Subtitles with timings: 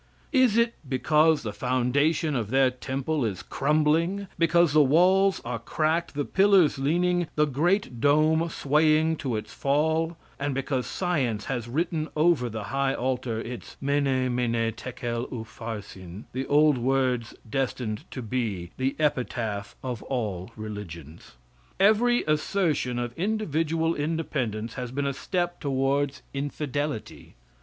[0.31, 6.15] Is it because the foundation of their temple is crumbling, because the walls are cracked,
[6.15, 12.09] the pillars leaning, the great dome swaying to its fall, and because science has written
[12.15, 18.71] over the high altar its mene, mene, tekel, upharsin, the old words destined to be
[18.77, 21.33] the epitaph of all religions?
[21.79, 27.35] Every assertion of individual independence has been a step towards infidelity.